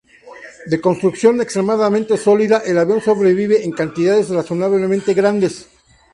[0.71, 5.67] De construcción extremadamente sólida, el avión sobrevive en cantidades razonablemente grandes.